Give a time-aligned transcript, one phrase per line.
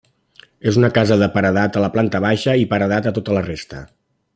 [0.71, 3.89] És una casa de paredat a la planta baixa i paredat a tota la resta.